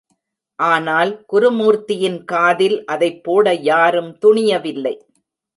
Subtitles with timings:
[0.59, 4.95] ஆனால், குருமூர்த்தியின் காதில் அதைப் போட யாரும் துணியவில்லை.